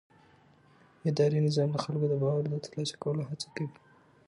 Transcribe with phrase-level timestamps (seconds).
[1.09, 3.73] اداري نظام د خلکو د باور د ترلاسه کولو هڅه کوي.